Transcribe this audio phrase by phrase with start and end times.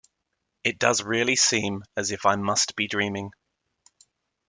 [0.63, 3.33] It does really seem as if I must be dreaming.